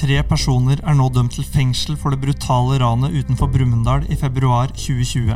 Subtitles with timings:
[0.00, 4.70] Tre personer er nå dømt til fengsel for det brutale ranet utenfor Brumunddal i februar
[4.72, 5.34] 2020.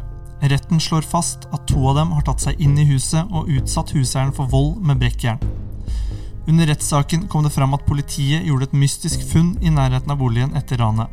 [0.49, 3.93] Retten slår fast at to av dem har tatt seg inn i huset og utsatt
[3.93, 5.43] huseieren for vold med brekkjern.
[6.49, 10.57] Under rettssaken kom det fram at politiet gjorde et mystisk funn i nærheten av boligen
[10.57, 11.13] etter ranet.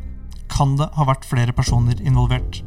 [0.51, 2.63] Kan det ha vært flere personer involvert?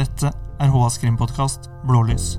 [0.00, 2.38] Dette er HAs krimpodkast Blålys.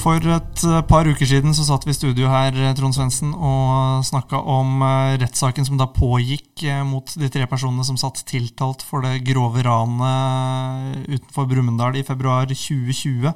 [0.00, 3.34] For et eh, par uker siden så satt vi i studio her eh, Trond Svensen,
[3.36, 8.82] og snakka om eh, rettssaken som da pågikk mot de tre personene som satt tiltalt
[8.86, 13.30] for det grove ranet utenfor Brumunddal i februar 2020.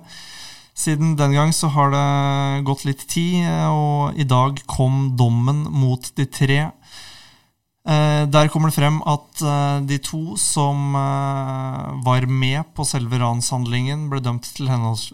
[0.77, 6.11] Siden den gang så har det gått litt tid, og i dag kom dommen mot
[6.19, 6.59] de tre.
[7.87, 13.21] Eh, der kommer det frem at eh, de to som eh, var med på selve
[13.23, 14.73] ranshandlingen, ble dømt til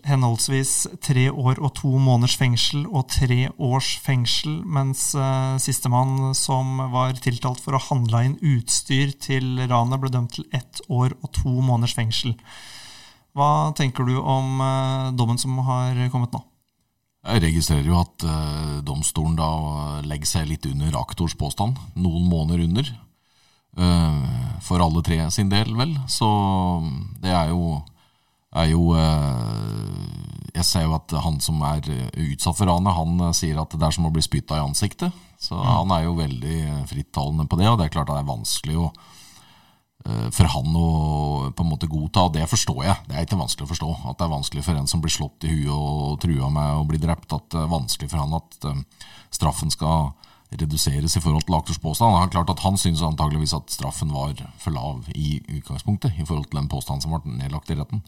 [0.08, 0.72] henholdsvis
[1.04, 5.10] tre år og to måneders fengsel og tre års fengsel, mens
[5.60, 10.80] sistemann, som var tiltalt for å handle inn utstyr til ranet, ble dømt til ett
[10.88, 12.32] år og to måneders fengsel.
[13.36, 14.64] Hva tenker du om
[15.16, 16.40] dommen som har kommet nå?
[17.22, 19.48] Jeg registrerer jo at uh, domstolen da
[20.02, 21.78] legger seg litt under aktors påstand.
[21.94, 22.90] Noen måneder under.
[23.78, 25.94] Uh, for alle tre sin del, vel.
[26.10, 26.26] Så
[27.22, 27.78] det er jo,
[28.58, 31.86] er jo uh, Jeg ser jo at han som er
[32.26, 35.14] utsatt for ranet, han sier at det er som å bli spytta i ansiktet.
[35.38, 35.66] Så mm.
[35.70, 38.80] han er jo veldig frittalende på det, og det er klart at det er vanskelig
[38.82, 39.21] å Eh,
[40.02, 40.88] for han å
[41.54, 42.98] på en måte godta, og det forstår jeg.
[43.06, 43.92] Det er ikke vanskelig å forstå.
[44.10, 46.84] At det er vanskelig for en som blir slått i huet og trua med å
[46.88, 50.12] bli drept, at det er vanskelig for han at eh, straffen skal
[50.52, 52.16] reduseres i forhold til aktors påstand.
[52.18, 56.50] Han, klart at han syns antageligvis at straffen var for lav i utgangspunktet i forhold
[56.50, 58.02] til den påstanden som ble nedlagt i retten.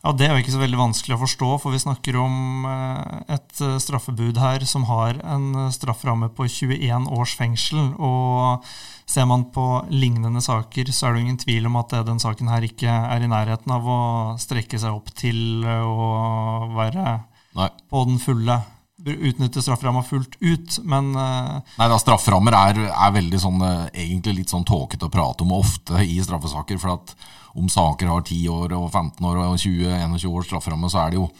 [0.00, 3.34] Ja, Det er jo ikke så veldig vanskelig å forstå, for vi snakker om eh,
[3.36, 7.92] et straffebud her som har en strafferamme på 21 års fengsel.
[7.98, 8.64] og
[9.10, 12.62] Ser man på lignende saker, så er det ingen tvil om at den saken her
[12.62, 14.00] ikke er i nærheten av å
[14.38, 17.16] strekke seg opp til å være
[17.58, 17.66] Nei.
[17.90, 18.60] på den fulle
[19.00, 24.42] utnytte strafferamma fullt ut, men uh, Nei da, strafferammer er, er, veldig sånn uh, egentlig
[24.42, 26.78] litt sånn tåkete å prate om ofte i straffesaker.
[26.80, 27.14] For at
[27.58, 31.20] om saker har 10 år og 15 år og 20-21 års strafferamme, så er det
[31.20, 31.30] jo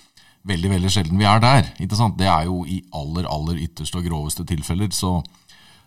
[0.48, 1.68] veldig veldig sjelden vi er der.
[1.84, 2.16] ikke sant?
[2.18, 4.88] Det er jo i aller, aller ytterste og groveste tilfeller.
[4.96, 5.39] så Eh,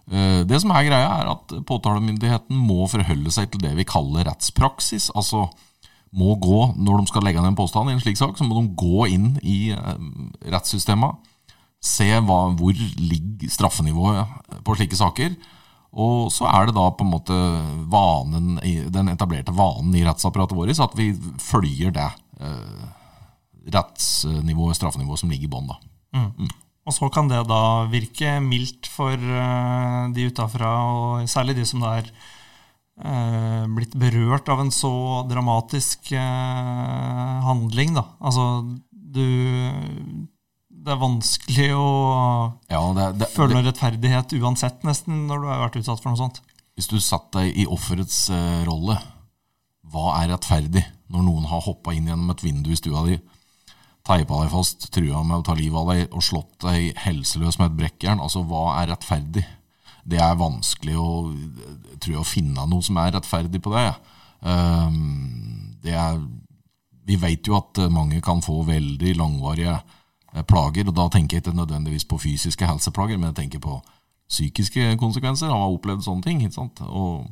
[0.03, 5.09] det som er greia, er at påtalemyndigheten må forholde seg til det vi kaller rettspraksis.
[5.15, 5.45] Altså
[6.13, 8.59] må gå, når de skal legge ned en påstand i en slik sak, så må
[8.59, 9.95] de gå inn i eh,
[10.53, 11.31] rettssystemet.
[11.83, 15.33] Se hva, hvor ligger straffenivået på slike saker.
[15.93, 17.39] Og så er det da på en måte
[17.91, 18.55] vanen,
[18.93, 21.11] den etablerte vanen i rettsapparatet vårt at vi
[21.41, 22.09] følger det
[22.41, 22.85] eh,
[23.73, 25.73] rettsnivået, straffenivået som ligger i bånn.
[26.13, 26.49] Mm.
[26.83, 31.83] Og så kan det da virke mildt for uh, de utafra, og særlig de som
[31.83, 32.09] da er
[32.99, 38.07] uh, blitt berørt av en så dramatisk uh, handling, da.
[38.19, 38.47] Altså,
[38.91, 39.27] du
[40.83, 41.89] Det er vanskelig å
[42.67, 46.19] ja, det, det, føle noe rettferdighet uansett, nesten, når du har vært utsatt for noe
[46.19, 46.41] sånt.
[46.75, 48.25] Hvis du satt deg i offerets
[48.67, 48.97] rolle,
[49.87, 50.83] hva er rettferdig
[51.13, 53.15] når noen har hoppa inn gjennom et vindu i stua di?
[54.03, 57.71] Teipa deg fast, trua med å ta livet av deg og slått deg helseløs med
[57.71, 58.23] et brekkjern.
[58.23, 59.45] Altså, hva er rettferdig?
[60.03, 61.09] Det er vanskelig å,
[62.03, 63.87] tror jeg, å finne noe som er rettferdig på det.
[64.43, 66.19] Um, det er,
[67.07, 71.45] vi vet jo at mange kan få veldig langvarige eh, plager, og da tenker jeg
[71.45, 73.79] ikke nødvendigvis på fysiske helseplager, men jeg tenker på
[74.27, 76.43] psykiske konsekvenser av å ha opplevd sånne ting.
[76.43, 76.83] ikke sant?
[76.87, 77.23] Og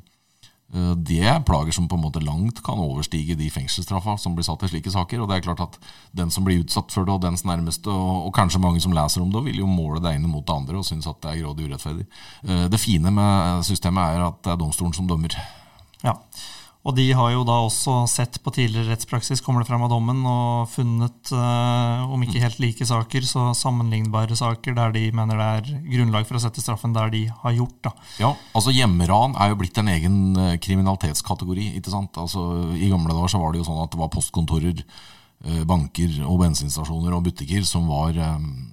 [0.71, 4.63] det er plager som på en måte langt kan overstige de fengselsstraffa som blir satt
[4.63, 5.19] i slike saker.
[5.19, 5.79] og det er klart at
[6.15, 9.21] Den som blir utsatt for det, og dens nærmeste, og, og kanskje mange som leser
[9.21, 11.41] om det, vil jo måle det ene mot det andre og synes at det er
[11.43, 12.05] grådig urettferdig.
[12.47, 15.35] Eh, det fine med systemet er at det er domstolen som dømmer.
[16.03, 16.15] Ja,
[16.81, 20.23] og de har jo da også sett på tidligere rettspraksis, kommer det frem av dommen,
[20.25, 25.49] og funnet, eh, om ikke helt like saker, så sammenlignbare saker der de mener det
[25.59, 27.77] er grunnlag for å sette straffen der de har gjort.
[27.85, 27.93] da.
[28.17, 31.75] Ja, altså Hjemmeran er jo blitt en egen uh, kriminalitetskategori.
[31.77, 32.17] ikke sant?
[32.17, 34.81] Altså I gamle dager så var det jo sånn at det var postkontorer,
[35.45, 38.17] uh, banker og bensinstasjoner og butikker som var,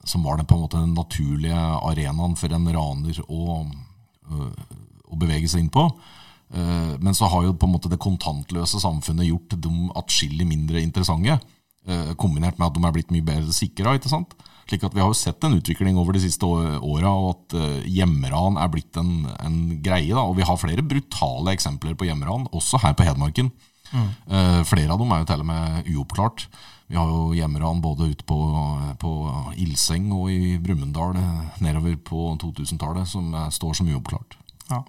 [0.08, 3.60] som var den på en måte den naturlige arenaen for en raner å,
[4.32, 5.90] å bevege seg inn på.
[6.54, 10.80] Eh, men så har jo på en måte det kontantløse samfunnet gjort dem atskillig mindre
[10.80, 11.38] interessante.
[11.88, 13.96] Eh, kombinert med at de er blitt mye bedre sikra.
[14.68, 17.84] Slik at Vi har jo sett en utvikling over de siste åra, og at eh,
[17.88, 20.12] hjemmeran er blitt en, en greie.
[20.12, 20.24] Da.
[20.24, 23.52] Og vi har flere brutale eksempler på hjemmeran, også her på Hedmarken.
[23.88, 24.08] Mm.
[24.68, 26.42] Flere av dem er jo til og med uoppklart.
[26.92, 28.36] Vi har jo hjemmeran både ute på,
[29.00, 29.12] på
[29.64, 31.16] Ilseng og i Brumunddal
[31.64, 34.36] nedover på 2000-tallet, som står som uoppklart.
[34.68, 34.82] Ja.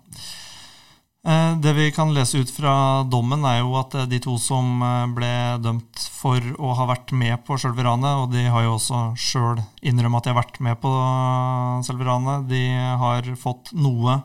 [1.30, 5.10] Eh, det vi kan lese ut fra dommen, er jo at de to som eh,
[5.14, 9.02] ble dømt for å ha vært med på selve ranet, og de har jo også
[9.20, 12.64] sjøl innrømmet at de har vært med på eh, selve ranet, de
[13.04, 14.18] har fått noe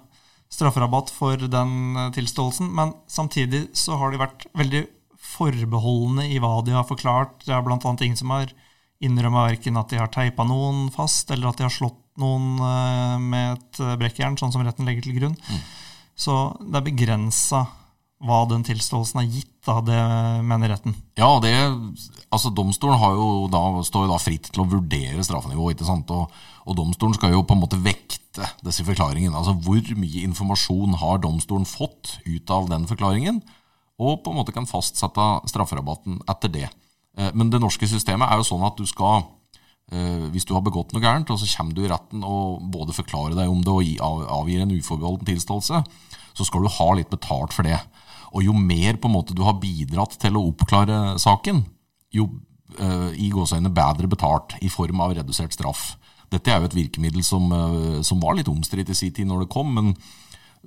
[0.54, 2.72] strafferabatt for den tilståelsen.
[2.72, 4.84] Men samtidig så har de vært veldig
[5.34, 7.42] forbeholdne i hva de har forklart.
[7.44, 7.80] Det er bl.a.
[7.98, 8.48] ingen som har
[9.04, 12.54] innrømmet verken at de har teipa noen fast, eller at de har slått noen
[13.18, 15.34] med et brekkjern, sånn som retten legger til grunn.
[15.50, 15.64] Mm.
[16.14, 17.64] Så det er begrensa
[18.24, 19.98] hva den tilståelsen har gitt, da, det
[20.46, 20.94] mener retten.
[21.18, 21.52] Ja, det,
[22.32, 25.76] altså domstolen har jo da, står jo da fritt til å vurdere straffenivået.
[25.76, 26.12] ikke sant?
[26.14, 26.32] Og,
[26.64, 29.36] og, domstolen skal jo på en måte vekte disse forklaringene.
[29.36, 33.42] Altså hvor mye informasjon har domstolen fått ut av den forklaringen?
[34.00, 36.68] Og på en måte kan fastsette strafferabatten etter det.
[37.18, 39.26] Eh, men det norske systemet er jo sånn at du skal
[39.92, 42.96] eh, hvis du har begått noe gærent, og så kommer du i retten og både
[42.96, 45.82] forklarer deg om det og avgir en uforbeholden tilståelse,
[46.34, 47.78] så skal du ha litt betalt for det.
[48.34, 51.62] Og jo mer på en måte du har bidratt til å oppklare saken,
[52.14, 52.26] jo
[52.80, 55.92] uh, i gåseøyne bedre betalt i form av redusert straff.
[56.32, 59.44] Dette er jo et virkemiddel som, uh, som var litt omstridt i sin tid når
[59.44, 59.94] det kom, men,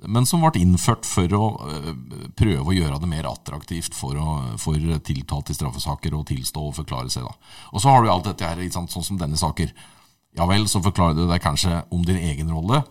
[0.06, 1.90] men som ble innført for å uh,
[2.38, 6.76] prøve å gjøre det mer attraktivt for, å, for tiltalte i straffesaker å tilstå og
[6.78, 7.26] forklare seg.
[7.26, 7.52] Da.
[7.72, 9.74] Og så har du alt dette her, sånn som denne saker.
[10.38, 12.84] Ja vel, så forklarer du deg kanskje om din egen rolle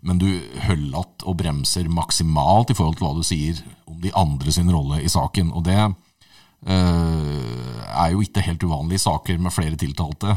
[0.00, 0.28] men du
[0.66, 4.70] holder igjen og bremser maksimalt i forhold til hva du sier om de andre sin
[4.70, 5.50] rolle i saken.
[5.50, 10.36] Og det øh, er jo ikke helt uvanlig i saker med flere tiltalte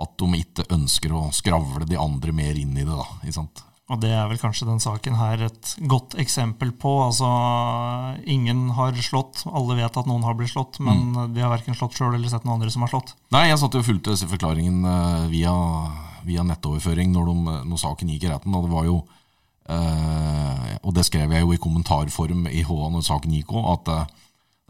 [0.00, 2.94] at de ikke ønsker å skravle de andre mer inn i det.
[2.94, 3.64] da, ikke sant?
[3.90, 6.92] Og det er vel kanskje den saken her et godt eksempel på.
[7.08, 7.30] Altså,
[8.30, 9.42] ingen har slått.
[9.50, 11.34] Alle vet at noen har blitt slått, men mm.
[11.34, 13.16] de har verken slått sjøl eller sett noen andre som har slått.
[13.34, 15.56] Nei, jeg satt jo og fulgte forklaringen uh, via
[16.26, 18.56] via nettoverføring når, de, når, saken gikk i retten.
[18.56, 18.98] Og det var jo
[19.70, 23.94] eh, Og det skrev jeg jo i kommentarform i HA når saken gikk òg, at
[23.94, 24.18] eh,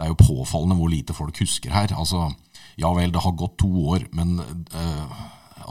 [0.00, 1.92] det er jo påfallende hvor lite folk husker her.
[1.92, 2.30] Altså,
[2.80, 5.20] ja vel, det har gått to år, men eh,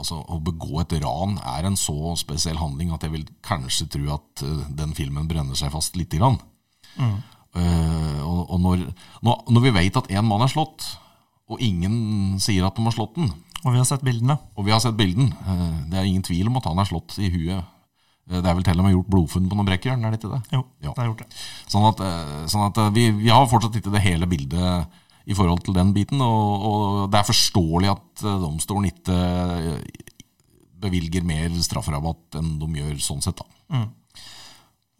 [0.00, 4.16] altså, å begå et ran er en så spesiell handling at jeg vil kanskje tro
[4.16, 6.40] at uh, den filmen brenner seg fast lite grann.
[6.96, 7.18] Mm.
[7.56, 8.82] Uh, og, og når,
[9.26, 10.86] når, når, vi vet at én mann er slått,
[11.50, 14.38] og ingen sier at de har slått den, og vi har sett bildene.
[14.56, 15.34] Og vi har sett bilden.
[15.44, 17.60] Uh, det er ingen tvil om at han er slått i huet.
[18.30, 20.32] Eh, det er vel til og med gjort blodfunn på noen brekkjern, er det ikke
[20.32, 20.40] det?
[20.54, 20.94] Jo, ja.
[20.94, 21.30] det er gjort det.
[21.72, 25.00] Sånn at, eh, sånn at vi, vi, har fortsatt ikke det hele bildet
[25.30, 26.22] i forhold til den biten.
[26.24, 29.20] Og, og det er forståelig at domstolen ikke
[30.80, 33.40] bevilger mer strafferabatt enn de gjør sånn sett.
[33.40, 33.76] da.
[33.76, 33.88] Mm.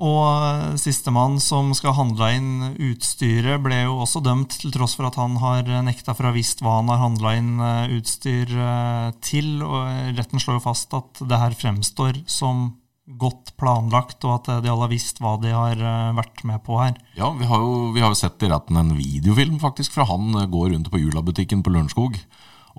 [0.01, 5.19] Og sistemann som skal handla inn utstyret, ble jo også dømt, til tross for at
[5.21, 9.11] han har nekta for å ha visst hva han har handla inn eh, utstyr eh,
[9.21, 9.59] til.
[9.61, 12.71] Og retten slår jo fast at det her fremstår som
[13.19, 16.79] godt planlagt, og at de alle har visst hva de har eh, vært med på
[16.81, 16.95] her.
[17.19, 20.71] Ja, vi har jo, vi har sett i retten en videofilm faktisk, fra han går
[20.75, 22.21] rundt på Jula-butikken på Lørenskog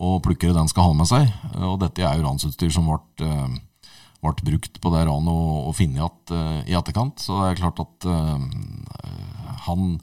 [0.02, 1.28] og plukker den skal ha med seg.
[1.60, 3.36] Og dette er jo ransutstyr som ble
[4.22, 7.22] ble brukt på det ranet og, og funnet igjen i etterkant.
[7.22, 8.06] Så det er klart at
[9.66, 9.96] han,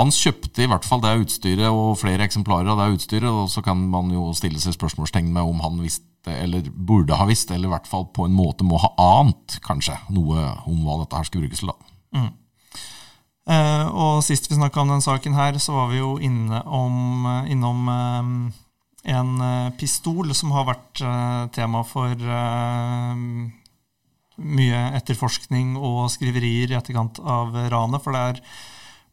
[0.00, 3.28] han kjøpte i hvert fall det utstyret og flere eksemplarer av det utstyret.
[3.28, 7.28] Og så kan man jo stille seg spørsmålstegn med om han visste, eller burde ha
[7.28, 11.02] visst, eller i hvert fall på en måte må ha ant kanskje noe om hva
[11.02, 11.72] dette her skulle brukes til.
[11.72, 11.94] da.
[12.18, 12.30] Mm.
[13.50, 17.24] Uh, og sist vi snakka om den saken her, så var vi jo inne om,
[17.50, 17.88] innom
[19.04, 23.22] en eh, pistol som har vært eh, tema for eh,
[24.40, 28.02] mye etterforskning og skriverier i etterkant av ranet.
[28.04, 28.42] For det er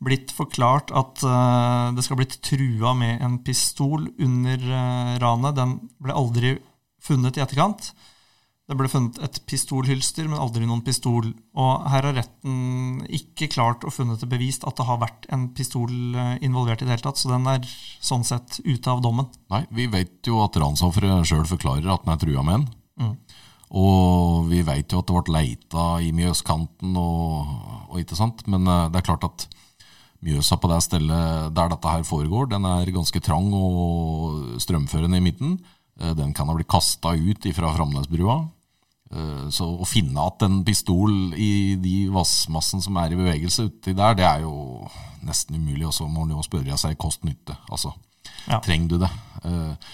[0.03, 1.23] blitt forklart at
[1.95, 4.65] det skal ha blitt trua med en pistol under
[5.23, 5.55] ranet.
[5.57, 5.71] Den
[6.03, 6.51] ble aldri
[7.01, 7.91] funnet i etterkant.
[8.67, 11.29] Det ble funnet et pistolhylster, men aldri noen pistol.
[11.55, 15.45] Og her har retten ikke klart å funnet det bevist at det har vært en
[15.55, 19.29] pistol eh, involvert i det hele tatt, så den er sånn sett ute av dommen.
[19.53, 22.67] Nei, vi vet jo at ransofferet sjøl forklarer at den er trua med en.
[22.99, 23.13] Mm.
[23.79, 27.55] Og vi vet jo at det ble leita i Mjøskanten og,
[27.87, 29.47] og ikke sant, men det er klart at
[30.25, 35.25] Mjøsa på det stedet der dette her foregår, den er ganske trang og strømførende i
[35.27, 35.57] midten.
[35.99, 38.37] Eh, den kan ha blitt kasta ut fra Framnesbrua.
[39.13, 43.93] Eh, så å finne at en pistol i de vassmassen som er i bevegelse uti
[43.97, 44.87] der, det er jo
[45.25, 45.87] nesten umulig.
[45.89, 47.57] Og så må man jo spørre seg kost-nytte.
[47.69, 47.93] Altså,
[48.47, 48.59] ja.
[48.59, 49.13] trenger du det?
[49.45, 49.93] Eh,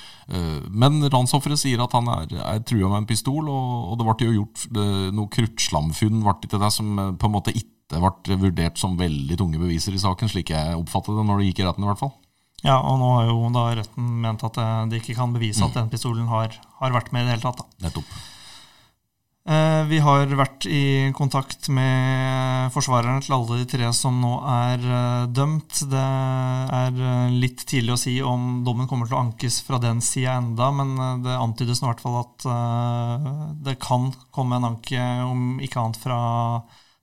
[0.71, 4.35] men ransofferet sier at han er, er trua med en pistol, og, det ble jo
[4.37, 4.61] gjort
[5.11, 9.93] noe kruttslamfunn ble det som på en måte ikke ble vurdert som veldig tunge beviser
[9.93, 12.13] i saken, slik jeg oppfattet det når det gikk i retten, i hvert fall.
[12.63, 15.75] Ja, og nå har jo da retten ment at eh, de ikke kan bevise at
[15.75, 17.59] den pistolen har, har vært med i det hele tatt.
[17.59, 17.87] da.
[17.89, 18.13] Nettopp.
[19.43, 24.79] Eh, Vi har vært i kontakt med forsvarerne til alle de tre som nå er
[24.79, 25.81] eh, dømt.
[25.91, 26.05] Det
[26.79, 27.01] er
[27.35, 30.95] litt tidlig å si om dommen kommer til å ankes fra den sida enda, men
[31.25, 32.47] det antydes nå i hvert fall at
[33.67, 36.21] det kan komme en anke, om ikke annet fra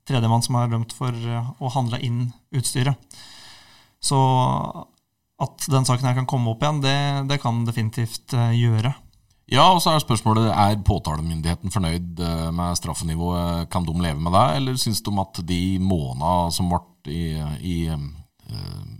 [0.09, 2.99] tredjemann som er dømt for eh, å handle inn utstyret.
[4.01, 4.19] Så
[5.41, 6.97] at den saken her kan komme opp igjen, det,
[7.31, 8.95] det kan definitivt eh, gjøre.
[9.51, 13.69] Ja, og så er spørsmålet er påtalemyndigheten fornøyd eh, med straffenivået.
[13.73, 17.77] Kan de leve med det, eller syns de at de månedene som ble i, i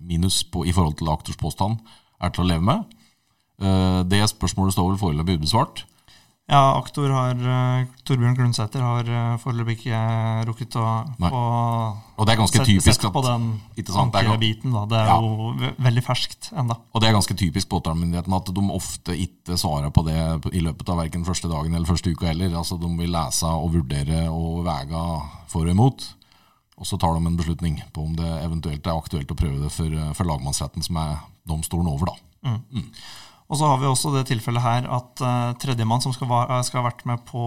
[0.09, 1.77] minus på, i forhold til aktors påstand,
[2.23, 2.97] er til å leve med?
[4.09, 5.83] Det spørsmålet står vel foreløpig ubesvart.
[6.51, 9.99] Ja, aktor har eh, Torbjørn Klundsæter har eh, foreløpig ikke
[10.49, 10.87] rukket å
[11.23, 11.43] få
[12.19, 13.45] Og det er ganske typisk sett på den
[13.79, 14.75] ikke det er biten.
[14.75, 14.83] Da.
[14.91, 15.21] Det Ja.
[15.23, 16.81] jo veldig ferskt enda.
[16.91, 20.19] Og det er ganske typisk påtalemyndigheten at de ofte ikke svarer på det
[20.51, 22.51] i løpet av hverken første dagen eller første uka heller.
[22.59, 25.07] Altså De vil lese og vurdere og veie
[25.47, 26.15] for og imot.
[26.81, 29.71] Og så tar de en beslutning på om det eventuelt er aktuelt å prøve det
[29.71, 32.59] for, for lagmannsretten, som er domstolen over, da.
[33.51, 36.61] Og så har vi også det tilfellet her at uh, tredjemann som skal, va- eh,
[36.63, 37.41] skal ha vært med på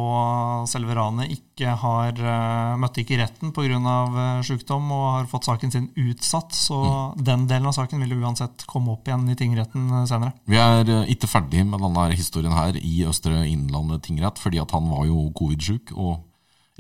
[0.68, 3.80] selve ranet, ikke har uh, møtte ikke retten pga.
[3.80, 6.52] Uh, sykdom og har fått saken sin utsatt.
[6.52, 6.82] Så
[7.16, 10.36] den delen av saken vil uansett komme opp igjen i tingretten senere.
[10.44, 14.76] Vi er uh, ikke ferdig med denne historien her i Østre Innlandet tingrett, fordi at
[14.76, 16.20] han var jo covid-sjuk og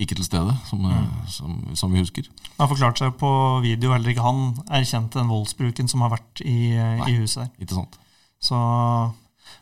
[0.03, 1.09] ikke til stede, som, mm.
[1.29, 2.27] som, som vi husker.
[2.57, 3.29] Han har forklart seg på
[3.63, 7.51] video, heller ikke han erkjente den voldsbruken som har vært i, Nei, i huset her.
[7.61, 7.99] Ikke sant?
[8.43, 8.57] Så,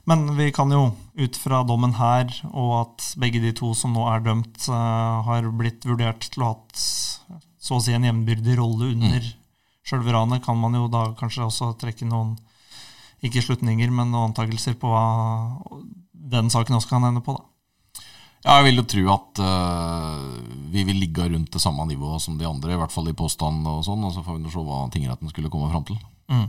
[0.09, 0.87] men vi kan jo,
[1.21, 5.51] ut fra dommen her, og at begge de to som nå er dømt, eh, har
[5.57, 6.85] blitt vurdert til å ha hatt
[7.61, 9.27] så å si en jevnbyrdig rolle under
[9.85, 12.35] sjølve ranet, kan man jo da kanskje også trekke noen
[13.21, 15.05] ikke slutninger, men noen antakelser på hva
[16.11, 17.35] den saken også kan ende på.
[17.37, 17.45] da.
[18.41, 20.21] Ja, jeg vil jo tro at uh,
[20.73, 23.67] vi vil ligge rundt det samme nivået som de andre, i hvert fall i påstand
[23.69, 25.99] og sånn, og så får vi se hva tingretten skulle komme fram til.
[26.33, 26.47] Eh,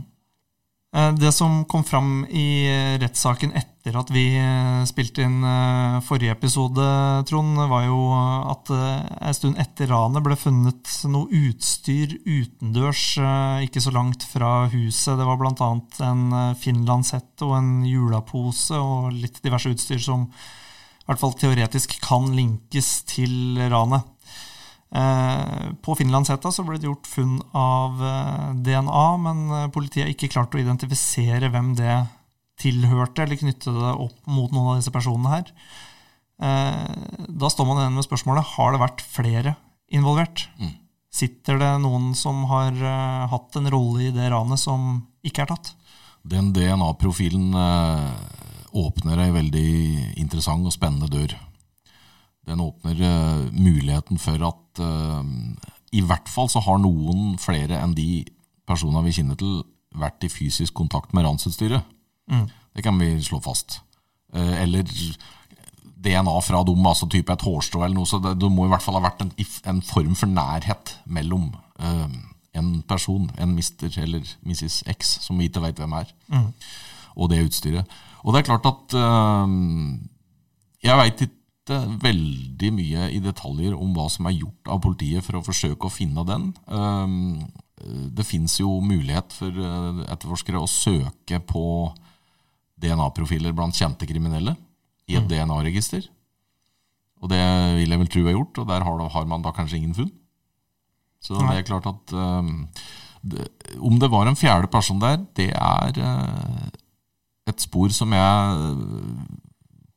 [0.93, 6.35] Det som kom fram i eh, rettssaken etter at vi eh, spilte inn eh, forrige
[6.35, 6.85] episode,
[7.25, 13.65] Trond, var jo at eh, en stund etter ranet ble funnet noe utstyr utendørs, eh,
[13.65, 15.17] ikke så langt fra huset.
[15.17, 15.71] Det var bl.a.
[16.05, 21.97] en eh, finlandshette og en julapose og litt diverse utstyr som i hvert fall teoretisk
[22.05, 24.12] kan linkes til ranet.
[24.93, 30.11] Eh, På Finlandshetta så ble det gjort funn av eh, DNA, men eh, politiet har
[30.13, 31.95] ikke klart å identifisere hvem det
[32.61, 35.49] tilhørte, eller knytte det opp mot noen av disse personene her.
[36.43, 39.53] Da står man igjen med spørsmålet har det vært flere
[39.95, 40.43] involvert.
[40.59, 40.71] Mm.
[41.13, 42.77] Sitter det noen som har
[43.31, 45.71] hatt en rolle i det ranet som ikke er tatt?
[46.21, 47.53] Den DNA-profilen
[48.73, 49.69] åpner ei veldig
[50.21, 51.35] interessant og spennende dør.
[52.47, 55.23] Den åpner uh, muligheten for at uh,
[55.95, 58.25] i hvert fall så har noen flere enn de
[58.67, 59.61] personene vi kjenner til,
[59.99, 61.85] vært i fysisk kontakt med ransutstyret.
[62.31, 62.47] Mm.
[62.73, 63.79] Det kan vi slå fast.
[64.35, 64.89] Uh, eller
[66.03, 68.83] DNA fra dem, altså type et hårstrå eller noe, så det, det må i hvert
[68.83, 69.31] fall ha vært en,
[69.71, 71.51] en form for nærhet mellom
[72.53, 74.83] en person, en mister eller Mrs.
[74.91, 76.11] X, som vi ikke vet hvem er,
[77.15, 77.95] og det utstyret.
[78.21, 78.95] Og det er klart at
[80.85, 85.39] jeg veit ikke veldig mye i detaljer om hva som er gjort av politiet for
[85.39, 86.49] å forsøke å finne den.
[86.67, 87.45] Eh,
[88.15, 91.65] det fins jo mulighet for eh, etterforskere å søke på
[92.83, 94.55] DNA-profiler blant kjente kriminelle
[95.07, 96.05] i et DNA-register.
[97.23, 97.43] Og det
[97.79, 100.11] vil jeg vel tro er gjort, og der har, man da kanskje ingen funn.
[101.23, 102.51] Så det er klart at eh,
[103.23, 103.47] det,
[103.79, 106.67] om det var en fjerde person der, det er eh,
[107.47, 108.75] et spor som jeg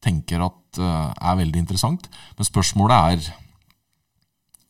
[0.03, 2.09] tenker at er veldig interessant.
[2.37, 3.35] Men spørsmålet er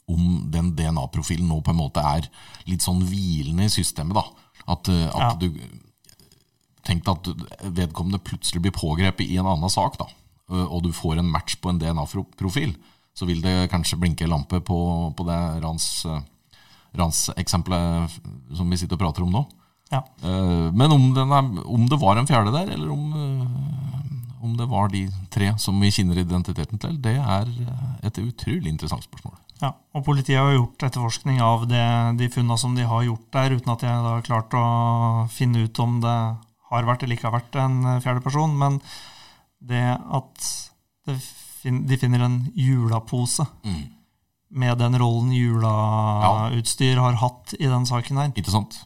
[0.09, 2.29] om den DNA-profilen nå på en måte er
[2.69, 4.15] litt sånn hvilende i systemet.
[4.15, 4.25] da.
[4.69, 5.35] At, eh, at Ja.
[5.35, 5.51] du
[6.87, 7.25] Tenk at
[7.75, 10.05] vedkommende plutselig blir pågrepet i en annen sak, da,
[10.53, 12.77] eh, og du får en match på en DNA-profil,
[13.13, 16.21] så vil det kanskje blinke lampe på, på det rans, eh,
[16.97, 18.09] ranseksempelet
[18.55, 19.43] som vi sitter og prater om nå.
[19.91, 20.05] Ja.
[20.23, 23.46] Eh, Men om, den er, om det var en fjerde der, eller om, eh,
[24.47, 28.71] om det var de tre som vi kjenner identiteten til, det er eh, et utrolig
[28.73, 29.37] interessant spørsmål.
[29.63, 31.83] Ja, og Politiet har gjort etterforskning av det,
[32.21, 34.65] de funnene som de har gjort der, uten at de har klart å
[35.33, 36.17] finne ut om det
[36.71, 38.53] har vært eller ikke har vært en fjerde person.
[38.61, 38.81] Men
[39.65, 40.49] det at
[41.09, 43.87] det fin de finner en julapose Mm.
[44.51, 48.77] med den rollen julautstyr har hatt i den saken her Ikke sant?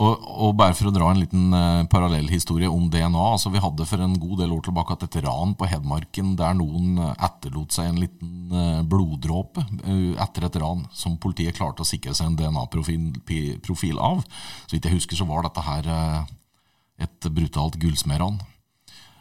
[0.00, 3.24] Og, og bare for å dra en liten uh, parallellhistorie om DNA.
[3.34, 6.96] altså Vi hadde for en god del år tilbake et ran på Hedmarken der noen
[7.12, 12.16] etterlot seg en liten uh, bloddråpe uh, etter et ran som politiet klarte å sikre
[12.16, 14.24] seg en DNA-profil av.
[14.64, 15.92] Så vidt jeg husker, så var dette her
[17.02, 18.40] et brutalt gullsmedran.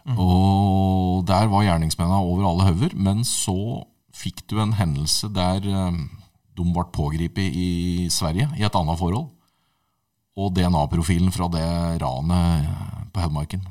[0.07, 0.15] Mm.
[0.23, 2.95] Og der var gjerningsmennene over alle hauger.
[2.95, 3.83] Men så
[4.15, 9.29] fikk du en hendelse der de ble pågrepet i Sverige i et annet forhold
[10.39, 11.67] og DNA-profilen fra det
[12.01, 12.69] ranet
[13.11, 13.65] på Hedmarken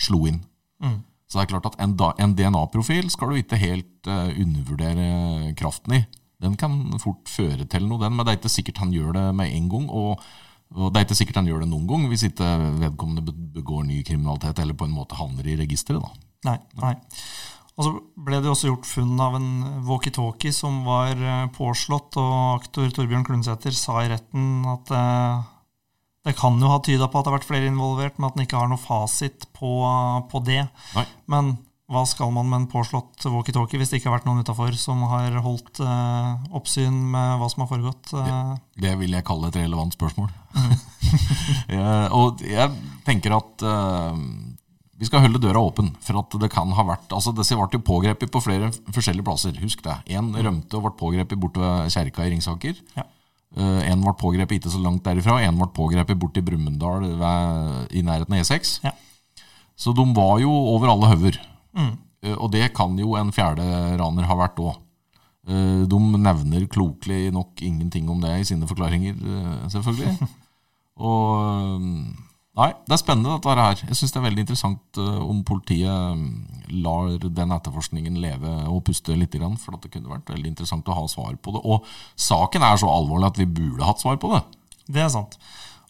[0.00, 0.40] slo inn.
[0.80, 1.02] Mm.
[1.28, 1.92] Så det er klart at en,
[2.24, 6.02] en DNA-profil skal du ikke helt uh, undervurdere kraften i.
[6.40, 9.26] Den kan fort føre til noe, den, men det er ikke sikkert han gjør det
[9.36, 9.90] med en gang.
[9.90, 10.24] Og,
[10.72, 12.48] og det er ikke sikkert han gjør det noen gang hvis ikke
[12.78, 16.00] vedkommende begår ny kriminalitet eller på en måte havner i registeret.
[16.00, 16.24] da.
[16.48, 16.94] Nei, nei.
[17.78, 17.92] Og så
[18.26, 19.50] ble det også gjort funn av en
[19.86, 25.44] walkietalkie som var eh, påslått, og aktor Torbjørn Klundsæter sa i retten at uh,
[26.28, 28.44] det kan jo ha tyda på at det har vært flere involvert, men at en
[28.44, 29.70] ikke har noe fasit på,
[30.28, 30.66] på det.
[30.92, 31.04] Nei.
[31.32, 31.54] Men
[31.88, 35.00] hva skal man med en påslått walkietalkie hvis det ikke har vært noen utafor som
[35.08, 38.12] har holdt eh, oppsyn med hva som har foregått?
[38.12, 38.28] Eh.
[38.28, 40.28] Det, det, vil jeg kalle et relevant spørsmål.
[40.52, 40.76] Mm.
[42.20, 42.76] og jeg
[43.08, 44.20] tenker at eh,
[45.00, 45.94] vi skal holde døra åpen.
[46.04, 49.56] For at det kan ha vært altså Disse ble jo pågrepet på flere forskjellige plasser.
[49.64, 49.96] Husk det.
[50.12, 52.84] Én rømte og ble pågrepet borte ved kjerka i Ringsaker.
[52.98, 53.08] Ja.
[53.56, 58.36] Uh, en ble pågrepet ikke så langt derifra, en ble pågrepet borti Brumunddal i nærheten
[58.36, 58.74] av E6.
[58.84, 58.92] Ja.
[59.78, 61.40] Så de var jo over alle hauger.
[61.72, 61.94] Mm.
[62.26, 63.64] Uh, og det kan jo en fjerde
[64.00, 64.76] raner ha vært òg.
[65.48, 69.14] Eh, de nevner klokelig nok ingenting om det i sine forklaringer,
[69.72, 70.26] selvfølgelig.
[71.08, 71.86] og
[72.58, 73.80] Nei, det er spennende dette her.
[73.86, 78.82] Jeg syns det er veldig interessant uh, om politiet mm, lar den etterforskningen leve og
[78.88, 81.62] puste litt, for det kunne vært veldig interessant å ha svar på det.
[81.62, 81.86] Og
[82.18, 84.42] saken er så alvorlig at vi burde hatt svar på det.
[84.90, 85.38] Det er sant.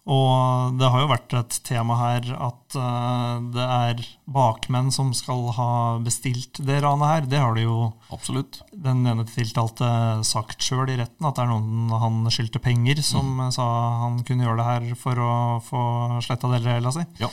[0.09, 5.50] Og det har jo vært et tema her at uh, det er bakmenn som skal
[5.59, 7.29] ha bestilt det ranet her.
[7.29, 8.62] Det har det jo Absolutt.
[8.73, 9.91] den ene tiltalte
[10.25, 13.45] sagt sjøl i retten, at det er noen han skyldte penger, som mm.
[13.59, 13.69] sa
[14.06, 15.32] han kunne gjøre det her for å
[15.69, 15.85] få
[16.25, 17.06] sletta deler av gjelda si.
[17.21, 17.30] Ja.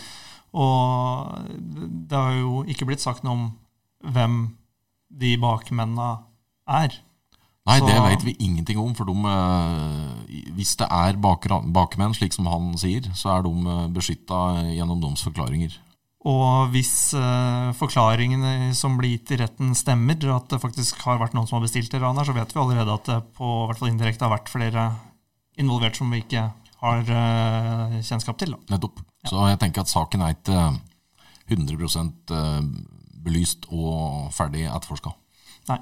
[0.55, 1.49] Og
[2.11, 3.47] det har jo ikke blitt sagt noe om
[4.15, 4.39] hvem
[5.15, 6.11] de bakmennene
[6.67, 6.99] er.
[7.65, 8.91] Nei, så, det vet vi ingenting om.
[8.97, 13.87] For de, eh, hvis det er bakmenn, slik som han sier, så er de eh,
[13.95, 14.41] beskytta
[14.75, 15.79] gjennom domsforklaringer.
[16.25, 21.35] Og hvis uh, forklaringene som blir gitt i retten stemmer, at det faktisk har vært
[21.37, 23.91] noen som har bestilt det ranet, så vet vi allerede at det på hvert fall
[23.91, 24.87] indirekte har vært flere
[25.61, 26.47] involvert som vi ikke
[26.81, 28.55] har uh, kjennskap til.
[28.55, 28.73] Da.
[28.73, 29.03] Nettopp.
[29.21, 29.29] Ja.
[29.29, 30.65] Så jeg tenker at saken er ikke
[31.53, 32.41] 100
[33.25, 35.13] belyst og ferdig etterforska.
[35.69, 35.79] Nei.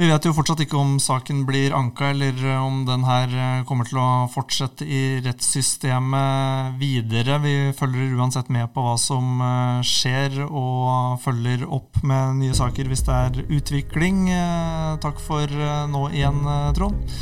[0.00, 3.84] Vi vet jo fortsatt ikke om saken blir anka, eller om den her eh, kommer
[3.84, 7.36] til å fortsette i rettssystemet videre.
[7.44, 12.88] Vi følger uansett med på hva som eh, skjer, og følger opp med nye saker
[12.88, 14.24] hvis det er utvikling.
[14.32, 15.60] Eh, takk for
[15.92, 16.40] nå igjen,
[16.72, 17.16] Trond.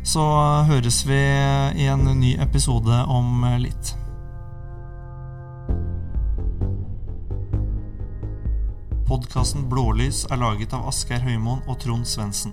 [0.00, 0.24] Så
[0.72, 3.99] høres vi i en ny episode om litt.
[9.10, 12.52] Podkasten Blålys er laget av Asgeir Høymoen og Trond Svendsen.